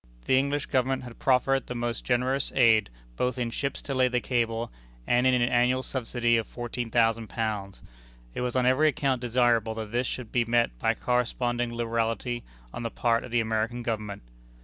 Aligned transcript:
The 0.25 0.35
English 0.39 0.65
Government 0.65 1.03
had 1.03 1.19
proffered 1.19 1.67
the 1.67 1.75
most 1.75 2.03
generous 2.03 2.51
aid, 2.55 2.89
both 3.17 3.37
in 3.37 3.51
ships 3.51 3.83
to 3.83 3.93
lay 3.93 4.07
the 4.07 4.19
cable, 4.19 4.71
and 5.05 5.27
in 5.27 5.35
an 5.35 5.43
annual 5.47 5.83
subsidy 5.83 6.37
of 6.37 6.51
£14,000. 6.51 7.81
It 8.33 8.41
was 8.41 8.55
on 8.55 8.65
every 8.65 8.87
account 8.87 9.21
desirable 9.21 9.75
that 9.75 9.91
this 9.91 10.07
should 10.07 10.31
be 10.31 10.43
met 10.43 10.71
by 10.79 10.95
corresponding 10.95 11.71
liberality 11.71 12.43
on 12.73 12.81
the 12.81 12.89
part 12.89 13.23
of 13.23 13.29
the 13.29 13.41
American 13.41 13.83
Government. 13.83 14.23